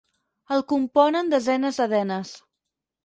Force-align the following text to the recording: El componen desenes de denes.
El 0.55 0.63
componen 0.71 1.29
desenes 1.35 1.79
de 1.83 1.89
denes. 1.93 2.33